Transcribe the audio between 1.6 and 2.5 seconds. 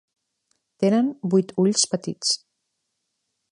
ulls petits.